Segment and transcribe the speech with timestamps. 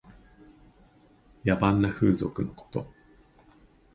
[1.45, 2.91] 野蛮な風俗のこと。